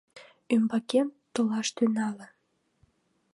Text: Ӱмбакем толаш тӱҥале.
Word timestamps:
Ӱмбакем 0.53 1.07
толаш 1.33 1.67
тӱҥале. 1.75 2.27